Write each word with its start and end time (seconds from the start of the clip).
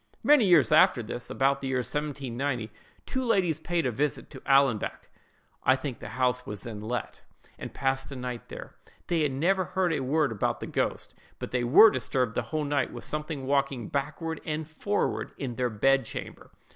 "Many 0.23 0.45
years 0.47 0.71
after 0.71 1.03
this, 1.03 1.29
about 1.29 1.61
the 1.61 1.67
year 1.67 1.77
1790, 1.77 2.71
two 3.05 3.23
ladies 3.23 3.59
paid 3.59 3.85
a 3.85 3.91
visit 3.91 4.33
at 4.33 4.43
Allanbank—I 4.45 5.75
think 5.75 5.99
the 5.99 6.09
house 6.17 6.43
was 6.43 6.61
then 6.61 6.81
let—and 6.81 7.75
passed 7.75 8.11
a 8.11 8.15
night 8.15 8.49
there. 8.49 8.73
They 9.09 9.21
had 9.21 9.31
never 9.31 9.63
heard 9.63 9.93
a 9.93 9.99
word 9.99 10.31
about 10.31 10.59
the 10.59 10.65
ghost; 10.65 11.13
but 11.37 11.51
they 11.51 11.63
were 11.63 11.91
disturbed 11.91 12.33
the 12.33 12.41
whole 12.49 12.65
night 12.65 12.91
with 12.91 13.03
something 13.05 13.45
walking 13.45 13.89
backward 13.89 14.41
and 14.43 14.67
forward 14.67 15.33
in 15.37 15.53
their 15.53 15.69
bed 15.69 16.03
chamber. 16.03 16.49